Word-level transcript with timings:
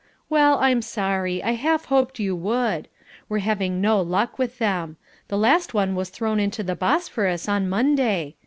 Well, 0.29 0.57
I'm 0.59 0.81
sorry. 0.81 1.43
I 1.43 1.51
half 1.51 1.85
hoped 1.85 2.17
you 2.19 2.35
would. 2.35 2.87
We're 3.29 3.37
having 3.37 3.79
no 3.79 4.01
luck 4.01 4.39
with 4.39 4.57
them. 4.57 4.97
The 5.27 5.37
last 5.37 5.75
one 5.75 5.93
was 5.93 6.09
thrown 6.09 6.39
into 6.39 6.63
the 6.63 6.75
Bosphorous 6.75 7.47
on 7.47 7.69
Monday. 7.69 8.33